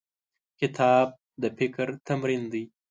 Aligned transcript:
کتاب 0.59 1.07
د 1.41 1.43
فکر 1.57 1.87
تمرین 2.07 2.43
دی. 2.53 2.63